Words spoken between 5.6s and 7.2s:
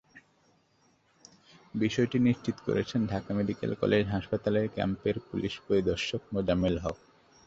পরিদর্শক মোজাম্মেল হক।